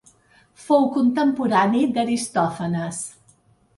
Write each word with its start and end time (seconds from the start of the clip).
Fou 0.61 0.87
contemporani 0.95 1.83
d'Aristòfanes. 1.99 3.03